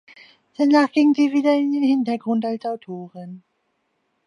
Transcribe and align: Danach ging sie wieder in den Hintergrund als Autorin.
Danach 0.57 0.91
ging 0.91 1.13
sie 1.13 1.31
wieder 1.31 1.53
in 1.53 1.73
den 1.73 1.83
Hintergrund 1.83 2.43
als 2.43 2.65
Autorin. 2.65 3.43